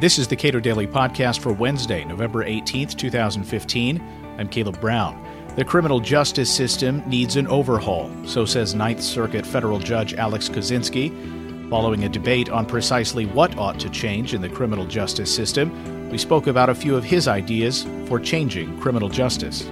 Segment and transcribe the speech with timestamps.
[0.00, 4.00] This is the Cato Daily Podcast for Wednesday, November 18th, 2015.
[4.38, 5.22] I'm Caleb Brown.
[5.56, 11.68] The criminal justice system needs an overhaul, so says Ninth Circuit federal judge Alex Kozinski.
[11.68, 16.16] Following a debate on precisely what ought to change in the criminal justice system, we
[16.16, 19.68] spoke about a few of his ideas for changing criminal justice.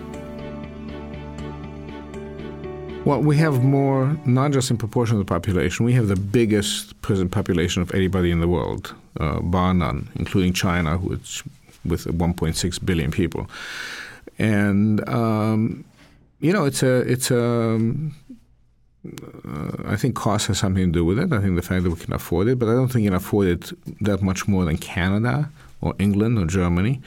[3.07, 7.01] Well, we have more, not just in proportion to the population, we have the biggest
[7.01, 11.45] prison population of anybody in the world, uh, bar none, including China, which
[11.85, 13.49] with 1.6 billion people.
[14.39, 15.85] And, um,
[16.41, 17.75] you know, it's a, it's a,
[19.07, 21.33] uh, I think cost has something to do with it.
[21.33, 23.17] I think the fact that we can afford it, but I don't think you can
[23.17, 27.01] afford it that much more than Canada or England or Germany,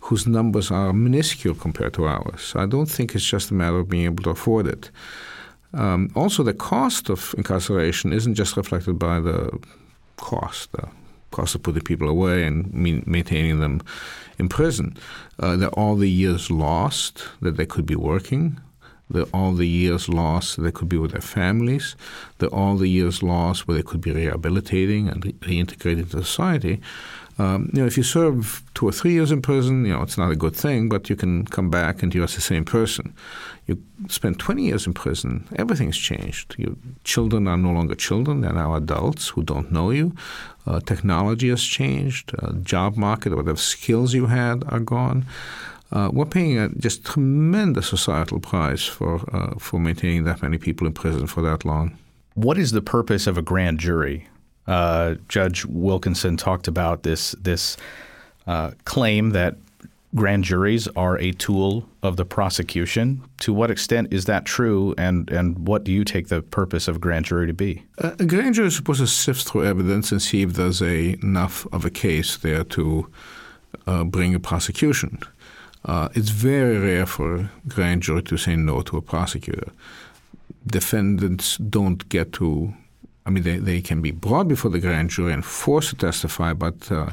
[0.00, 2.42] whose numbers are minuscule compared to ours.
[2.42, 4.90] So I don't think it's just a matter of being able to afford it.
[5.74, 9.58] Um, also, the cost of incarceration isn't just reflected by the
[10.16, 10.88] cost, the
[11.30, 12.72] cost of putting people away and
[13.06, 13.80] maintaining them
[14.38, 14.96] in prison.
[15.40, 18.60] Uh, are all the years lost that they could be working,
[19.10, 21.96] the, all the years lost that they could be with their families,
[22.38, 26.80] the, all the years lost where they could be rehabilitating and re- reintegrating into society.
[27.38, 30.18] Um, you know, if you serve two or three years in prison, you know, it's
[30.18, 33.14] not a good thing, but you can come back and you're the same person.
[33.66, 36.56] You spend 20 years in prison, everything's changed.
[36.58, 40.16] Your children are no longer children, they're now adults who don't know you.
[40.68, 45.24] Uh, technology has changed, uh, job market, whatever skills you had are gone.
[45.90, 50.86] Uh, we're paying a just tremendous societal price for uh, for maintaining that many people
[50.86, 51.96] in prison for that long.
[52.34, 54.28] What is the purpose of a grand jury?
[54.66, 57.78] Uh, Judge Wilkinson talked about this this
[58.46, 59.56] uh, claim that
[60.14, 63.22] grand juries are a tool of the prosecution.
[63.40, 67.00] To what extent is that true, and, and what do you take the purpose of
[67.00, 67.84] grand jury to be?
[67.98, 71.18] Uh, a grand jury is supposed to sift through evidence and see if there's a,
[71.22, 73.10] enough of a case there to
[73.86, 75.20] uh, bring a prosecution.
[75.84, 79.70] Uh, it's very rare for a grand jury to say no to a prosecutor.
[80.66, 82.74] Defendants don't get to
[83.28, 86.54] I mean, they, they can be brought before the grand jury and forced to testify,
[86.54, 87.10] but uh,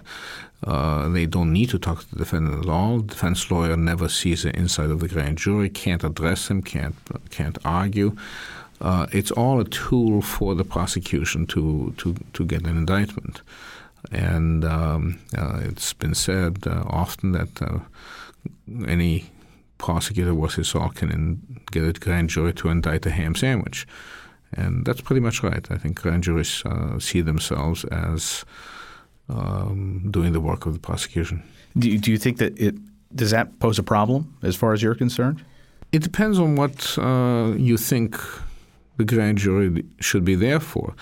[0.63, 2.99] uh, they don't need to talk to the defendant at all.
[2.99, 6.95] The defense lawyer never sees the inside of the grand jury, can't address him, can't
[7.31, 8.15] can't argue.
[8.79, 13.41] Uh, it's all a tool for the prosecution to to, to get an indictment.
[14.09, 17.79] And um, uh, it's been said uh, often that uh,
[18.87, 19.25] any
[19.77, 23.85] prosecutor worth his salt can get a grand jury to indict a ham sandwich.
[24.53, 25.65] And that's pretty much right.
[25.69, 28.45] I think grand juries uh, see themselves as
[29.29, 31.43] um, doing the work of the prosecution.
[31.77, 32.75] Do you, do you think that it
[33.13, 35.43] does that pose a problem as far as you're concerned?
[35.91, 38.17] It depends on what uh, you think
[38.97, 40.95] the grand jury should be there for.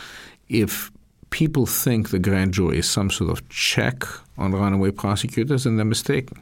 [0.50, 0.92] If
[1.30, 4.04] people think the grand jury is some sort of check
[4.38, 6.38] on runaway prosecutors, then they're mistaken.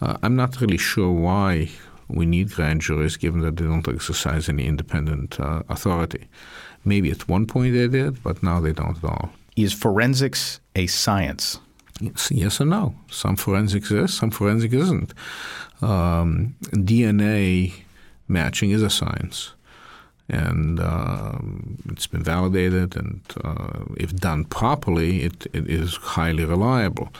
[0.00, 1.70] Uh, I'm not really sure why
[2.08, 6.28] we need grand juries given that they don't exercise any independent uh, authority.
[6.84, 9.30] Maybe at one point they did, but now they don't at all.
[9.56, 11.58] Is forensics a science?
[12.00, 12.94] Yes, yes and no.
[13.10, 15.14] Some forensics is, some forensics isn't.
[15.80, 17.72] Um, DNA
[18.28, 19.52] matching is a science.
[20.28, 27.10] And um, it's been validated, and uh, if done properly, it, it is highly reliable.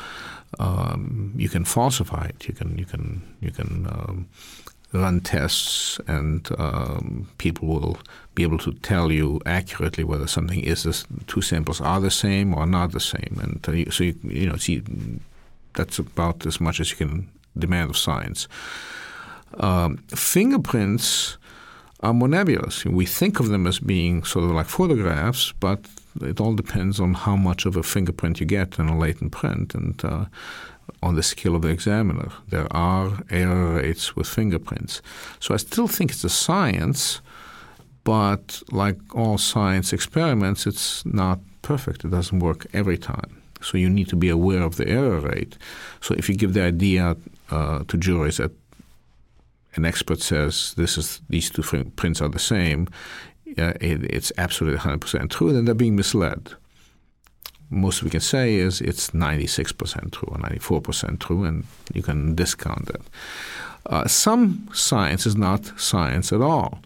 [0.59, 2.49] Um, you can falsify it.
[2.49, 4.28] You can you can you can um,
[4.94, 7.99] run tests, and um, people will
[8.34, 12.55] be able to tell you accurately whether something is this, two samples are the same
[12.55, 13.38] or not the same.
[13.43, 14.82] And uh, so you, you know, see,
[15.75, 18.49] that's about as much as you can demand of science.
[19.59, 21.38] Um, fingerprints
[22.00, 22.84] are more nebulous.
[22.84, 25.81] We think of them as being sort of like photographs, but
[26.21, 29.75] it all depends on how much of a fingerprint you get in a latent print.
[29.75, 30.26] And uh,
[31.03, 32.31] on the skill of the examiner.
[32.49, 35.03] There are error rates with fingerprints.
[35.41, 37.21] So I still think it's a science,
[38.05, 42.05] but like all science experiments, it's not perfect.
[42.05, 43.43] It doesn't work every time.
[43.61, 45.56] So you need to be aware of the error rate.
[46.00, 47.17] So if you give the idea
[47.50, 48.53] uh, to juries that
[49.76, 51.62] an expert says this is these two
[51.97, 52.88] prints are the same,
[53.58, 56.55] uh, it, it's absolutely 100% true, then they're being misled
[57.75, 62.87] most we can say is it's 96% true or 94% true, and you can discount
[62.87, 63.03] that.
[63.87, 66.81] Uh, some science is not science at all.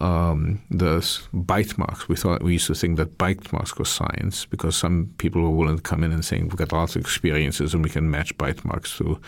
[0.00, 2.08] um, the bite marks.
[2.08, 5.50] We thought we used to think that bite marks were science because some people were
[5.50, 8.36] willing to come in and saying we've got lots of experiences and we can match
[8.38, 9.20] bite marks to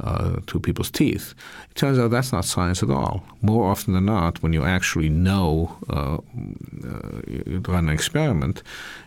[0.00, 1.34] uh, to people's teeth.
[1.70, 3.24] It turns out that's not science at all.
[3.40, 8.62] More often than not, when you actually know uh, uh, you run an experiment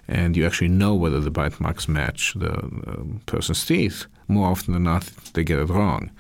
[0.08, 2.70] and you actually know whether the bite marks match the
[3.26, 5.04] person's teeth, more often than not
[5.34, 6.12] they get it wrong.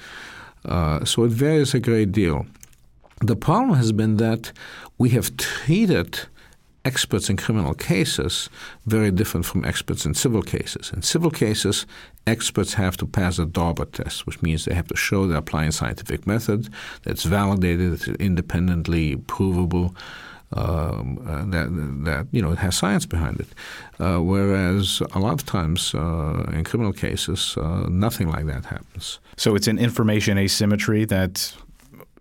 [0.66, 2.46] Uh, so it varies a great deal.
[3.22, 4.52] The problem has been that
[4.98, 6.20] we have treated
[6.86, 8.50] experts in criminal cases
[8.86, 10.92] very different from experts in civil cases.
[10.94, 11.86] In civil cases,
[12.28, 15.72] experts have to pass a Daubert test, which means they have to show they're applying
[15.72, 16.70] scientific method
[17.04, 19.96] that's validated, it's independently provable.
[20.54, 21.68] Um, uh, that
[22.06, 23.48] that you know it has science behind it,
[24.00, 29.20] uh, whereas a lot of times uh, in criminal cases uh, nothing like that happens.
[29.38, 31.52] So it's an information asymmetry that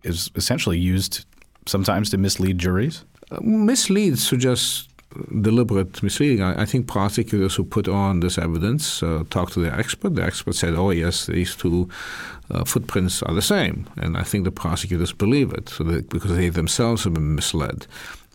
[0.04, 1.26] is essentially used
[1.66, 3.04] sometimes to mislead juries?
[3.34, 4.88] Uh, mislead suggests
[5.40, 6.42] deliberate misleading.
[6.42, 10.14] I, I, think prosecutors who put on this evidence uh, talk to the expert.
[10.14, 11.88] The expert said, "Oh yes, these two
[12.50, 16.36] uh, footprints are the same," and I think the prosecutors believe it so that, because
[16.36, 17.86] they themselves have been misled,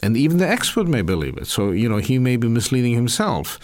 [0.01, 1.47] and even the expert may believe it.
[1.47, 3.59] So you know he may be misleading himself.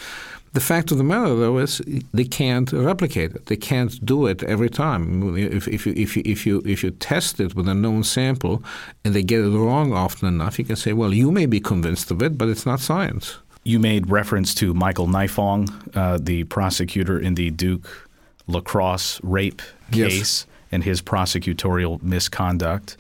[0.56, 1.82] The fact of the matter, though, is
[2.14, 3.48] they can't replicate it.
[3.48, 5.36] They can't do it every time.
[5.38, 8.64] If, if, you, if, you, if, you, if you test it with a known sample
[9.04, 12.10] and they get it wrong often enough, you can say, well, you may be convinced
[12.10, 13.38] of it, but it's not science.
[13.66, 18.10] You made reference to Michael Nifong, uh, the prosecutor in the Duke
[18.48, 19.62] Lacrosse rape
[19.92, 20.46] case, yes.
[20.72, 22.96] and his prosecutorial misconduct.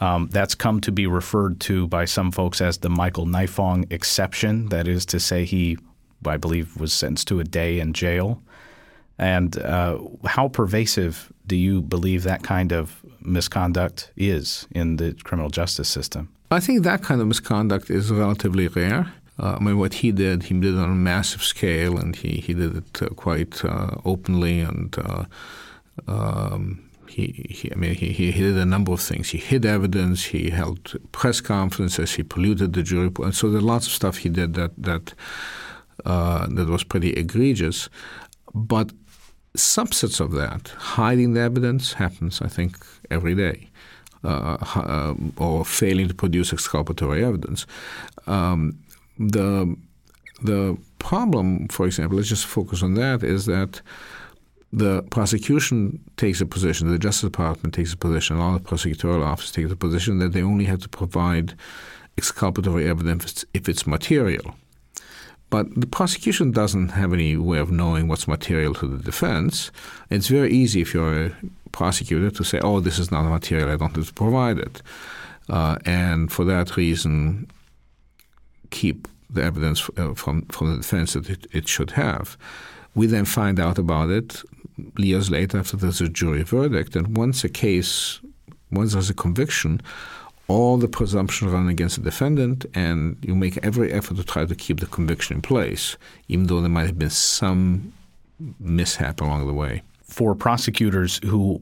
[0.00, 4.70] Um, that's come to be referred to by some folks as the Michael Nifong exception.
[4.70, 5.78] That is to say, he
[6.24, 8.42] I believe, was sentenced to a day in jail.
[9.18, 15.50] And uh, how pervasive do you believe that kind of misconduct is in the criminal
[15.50, 16.28] justice system?
[16.50, 19.12] I think that kind of misconduct is relatively rare.
[19.38, 22.40] Uh, I mean, what he did, he did it on a massive scale, and he,
[22.40, 24.60] he did it uh, quite uh, openly.
[24.60, 25.24] And uh,
[26.06, 29.30] um, he, he, I mean, he, he did a number of things.
[29.30, 30.24] He hid evidence.
[30.24, 32.12] He held press conferences.
[32.12, 33.10] He polluted the jury.
[33.18, 35.14] And so there's lots of stuff he did that that
[36.04, 37.88] uh, that was pretty egregious.
[38.54, 38.92] But
[39.56, 42.76] subsets of that, hiding the evidence, happens, I think,
[43.10, 43.70] every day.
[44.24, 47.64] Uh, uh, or failing to produce exculpatory evidence.
[48.26, 48.76] Um,
[49.18, 49.76] the
[50.42, 53.80] the problem, for example, let's just focus on that, is that
[54.72, 59.52] the prosecution takes a position, the Justice Department takes a position, all the prosecutorial office
[59.52, 61.54] takes a position that they only have to provide
[62.18, 64.56] exculpatory evidence if it's material.
[65.48, 69.70] But the prosecution doesn't have any way of knowing what's material to the defense.
[70.10, 71.36] It's very easy if you're a
[71.70, 74.82] prosecutor to say, oh, this is not material, I don't have to provide it.
[75.48, 77.48] Uh, and for that reason,
[78.70, 82.36] keep the evidence uh, from, from the defense that it, it should have.
[82.94, 84.42] We then find out about it
[84.98, 86.96] years later after there's a jury verdict.
[86.96, 88.20] And once a case,
[88.70, 89.80] once there's a conviction,
[90.48, 94.54] all the presumptions run against the defendant, and you make every effort to try to
[94.54, 95.96] keep the conviction in place,
[96.28, 97.92] even though there might have been some
[98.60, 99.82] mishap along the way.
[100.04, 101.60] For prosecutors who,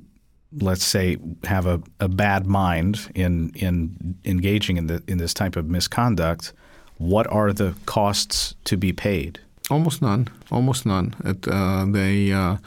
[0.61, 5.57] let's say, have a, a bad mind in in engaging in the in this type
[5.57, 6.53] of misconduct,
[6.99, 9.41] what are the costs to be paid?
[9.71, 10.29] Almost none.
[10.51, 11.15] Almost none.
[11.25, 12.59] It, uh, they uh,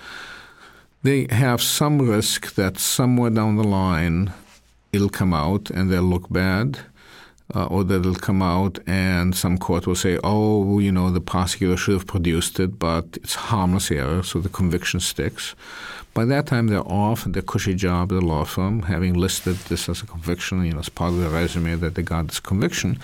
[1.04, 4.34] they have some risk that somewhere down the line
[4.98, 6.80] it'll come out and they'll look bad.
[7.56, 11.22] Uh, or that it'll come out and some court will say, oh, you know, the
[11.22, 15.56] prosecutor should have produced it, but it's harmless error, so the conviction sticks.
[16.14, 19.88] By that time, they're off their cushy job at the law firm, having listed this
[19.88, 23.00] as a conviction, you know, as part of their resume that they got this conviction.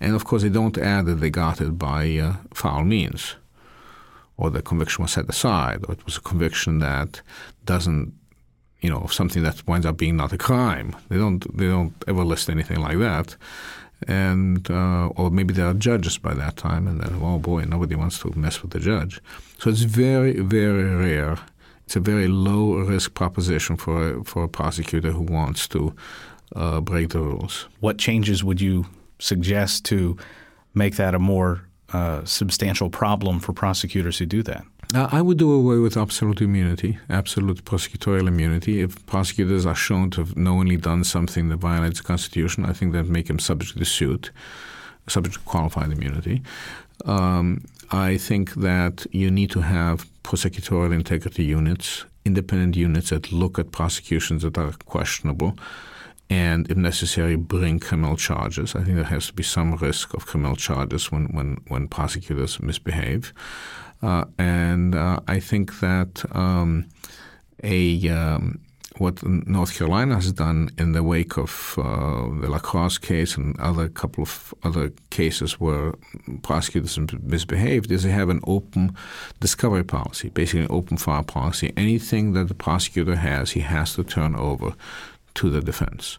[0.00, 3.34] And of course, they don't add that they got it by uh, foul means,
[4.36, 7.20] or the conviction was set aside, or it was a conviction that
[7.64, 8.12] doesn't
[8.80, 10.94] you know, something that winds up being not a crime.
[11.08, 13.36] They don't they don't ever list anything like that.
[14.06, 17.96] And uh, or maybe there are judges by that time, and then oh boy, nobody
[17.96, 19.20] wants to mess with the judge.
[19.58, 21.38] So it's very very rare.
[21.84, 25.94] It's a very low risk proposition for a, for a prosecutor who wants to
[26.54, 27.66] uh, break the rules.
[27.80, 28.86] What changes would you
[29.18, 30.16] suggest to
[30.74, 34.64] make that a more uh, substantial problem for prosecutors who do that?
[34.94, 38.80] I would do away with absolute immunity, absolute prosecutorial immunity.
[38.80, 42.92] If prosecutors are shown to have knowingly done something that violates the Constitution, I think
[42.94, 44.30] that make them subject to suit,
[45.06, 46.42] subject to qualified immunity.
[47.04, 53.58] Um, I think that you need to have prosecutorial integrity units, independent units that look
[53.58, 55.54] at prosecutions that are questionable
[56.30, 58.74] and, if necessary, bring criminal charges.
[58.74, 62.60] I think there has to be some risk of criminal charges when, when, when prosecutors
[62.60, 63.32] misbehave.
[64.02, 66.86] Uh, and uh, I think that um,
[67.62, 68.60] a um,
[68.98, 73.88] what North Carolina has done in the wake of uh, the lacrosse case and other
[73.88, 75.94] couple of other cases where
[76.42, 78.96] prosecutors misbehaved is they have an open
[79.40, 81.72] discovery policy, basically an open file policy.
[81.76, 84.74] Anything that the prosecutor has, he has to turn over
[85.34, 86.18] to the defense.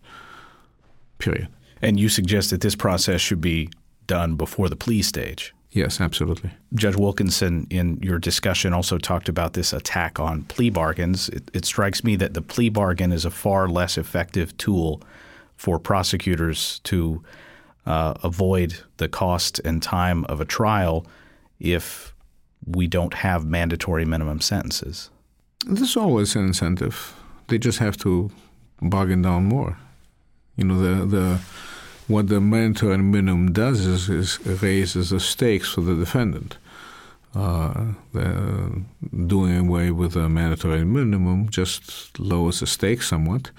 [1.17, 1.49] Period.
[1.81, 3.69] And you suggest that this process should be
[4.07, 5.53] done before the plea stage.
[5.71, 6.51] Yes, absolutely.
[6.73, 11.29] Judge Wilkinson, in your discussion, also talked about this attack on plea bargains.
[11.29, 15.01] It, it, strikes me that the plea bargain is a far less effective tool
[15.57, 17.23] for prosecutors to
[17.85, 21.05] uh, avoid the cost and time of a trial
[21.59, 22.15] if
[22.65, 25.11] we don't have mandatory minimum sentences.
[25.67, 27.13] There's always an incentive.
[27.47, 28.31] They just have to
[28.81, 29.77] bargain down more.
[30.55, 31.39] You know, the the
[32.09, 36.57] what the mandatory minimum does is, is raises the stakes for the defendant.
[37.35, 38.83] Uh, the,
[39.27, 43.51] doing away with the mandatory minimum just lowers the stakes somewhat,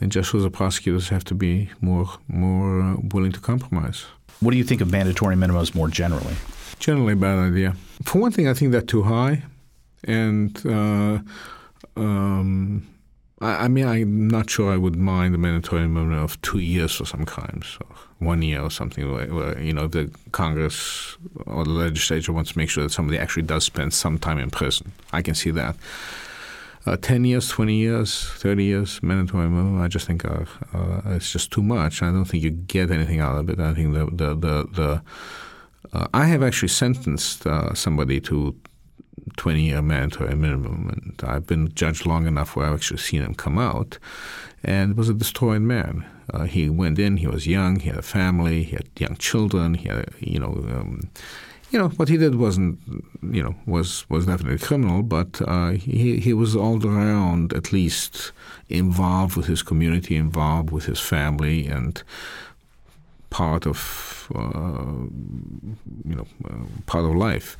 [0.00, 4.06] and just shows the prosecutors have to be more more uh, willing to compromise.
[4.40, 6.34] What do you think of mandatory minimums more generally?
[6.80, 7.76] Generally, a bad idea.
[8.02, 9.44] For one thing, I think they're too high,
[10.02, 11.20] and uh,
[11.96, 12.84] um,
[13.42, 16.94] I, I, mean, I'm not sure I would mind a mandatory minimum of two years
[16.94, 19.12] for some crimes, or one year or something.
[19.12, 23.18] Where, where, you know, the Congress or the legislature wants to make sure that somebody
[23.18, 24.92] actually does spend some time in prison.
[25.12, 25.76] I can see that.
[26.84, 30.44] Uh, 10 years, 20 years, 30 years, mandatory minimum, I just think uh,
[30.74, 32.02] uh, it's just too much.
[32.02, 33.60] I don't think you get anything out of it.
[33.60, 35.02] I think the, the, the, the
[35.92, 38.56] uh, I have actually sentenced uh, somebody to
[39.42, 40.88] 20 year mandatory minimum.
[40.88, 43.98] And I've been judged long enough where I've actually seen him come out.
[44.62, 46.06] And was a destroyed man.
[46.32, 49.74] Uh, he went in, he was young, he had a family, he had young children,
[49.74, 51.10] he had, you know, um,
[51.72, 52.78] you know, what he did wasn't,
[53.20, 58.30] you know, was, was definitely criminal, but uh, he, he was all around at least
[58.68, 62.04] involved with his community, involved with his family, and
[63.32, 65.08] part of uh,
[66.04, 67.56] you know uh, part of life.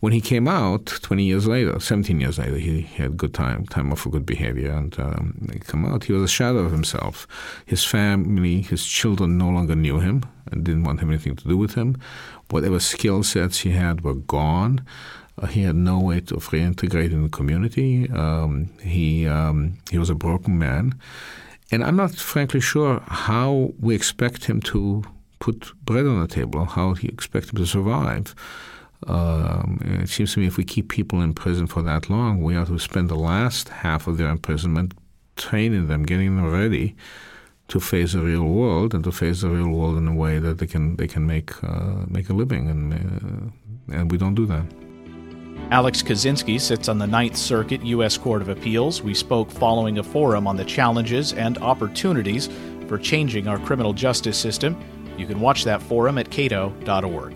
[0.00, 3.92] When he came out, 20 years later, 17 years later, he, had good time, time
[3.92, 6.04] off for good behavior, and um, come out.
[6.04, 7.26] He was a shadow of himself.
[7.64, 11.74] His family, his children, no longer knew him and didn't want anything to do with
[11.74, 11.96] him.
[12.50, 14.84] Whatever skill sets he had were gone.
[15.38, 18.10] Uh, he had no way to reintegrate in the community.
[18.10, 20.94] Um, he um, he was a broken man.
[21.72, 25.02] And I'm not frankly sure how we expect him to
[25.38, 28.34] put bread on the table, how he expect him to survive.
[29.06, 32.56] Um, it seems to me if we keep people in prison for that long, we
[32.56, 34.92] ought to spend the last half of their imprisonment
[35.36, 36.94] training them, getting them ready
[37.68, 40.58] to face the real world and to face the real world in a way that
[40.58, 44.44] they can they can make uh, make a living, and uh, and we don't do
[44.44, 44.66] that.
[45.72, 48.18] Alex Kozinski sits on the Ninth Circuit U.S.
[48.18, 49.00] Court of Appeals.
[49.00, 52.50] We spoke following a forum on the challenges and opportunities
[52.88, 54.78] for changing our criminal justice system.
[55.16, 57.34] You can watch that forum at cato.org.